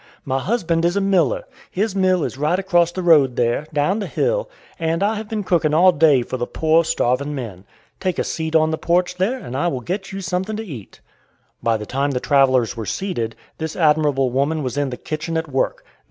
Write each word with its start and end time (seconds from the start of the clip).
My 0.25 0.39
husband 0.39 0.83
is 0.83 0.95
a 0.95 0.99
miller; 0.99 1.43
his 1.69 1.95
mill 1.95 2.23
is 2.23 2.35
right 2.35 2.57
across 2.57 2.91
the 2.91 3.03
road 3.03 3.35
there, 3.35 3.67
down 3.71 3.99
the 3.99 4.07
hill, 4.07 4.49
and 4.79 5.03
I 5.03 5.13
have 5.13 5.29
been 5.29 5.43
cooking 5.43 5.75
all 5.75 5.91
day 5.91 6.23
for 6.23 6.37
the 6.37 6.47
poor 6.47 6.83
starving 6.83 7.35
men. 7.35 7.65
Take 7.99 8.17
a 8.17 8.23
seat 8.23 8.55
on 8.55 8.71
the 8.71 8.79
porch 8.79 9.17
there 9.17 9.37
and 9.37 9.55
I 9.55 9.67
will 9.67 9.81
get 9.81 10.11
you 10.11 10.19
something 10.19 10.57
to 10.57 10.65
eat." 10.65 11.01
By 11.61 11.77
the 11.77 11.85
time 11.85 12.09
the 12.09 12.19
travelers 12.19 12.75
were 12.75 12.87
seated, 12.87 13.35
this 13.59 13.75
admirable 13.75 14.31
woman 14.31 14.63
was 14.63 14.75
in 14.75 14.89
the 14.89 14.97
kitchen 14.97 15.37
at 15.37 15.51
work. 15.51 15.85